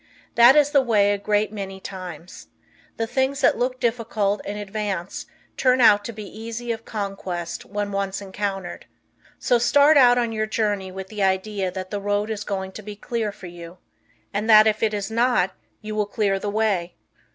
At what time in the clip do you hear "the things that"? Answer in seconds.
2.97-3.59